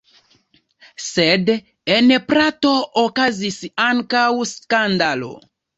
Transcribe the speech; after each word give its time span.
Sed 1.07 1.51
en 1.97 2.15
Prato 2.33 2.73
okazis 3.05 3.63
ankaŭ 3.93 4.29
skandalo. 4.59 5.37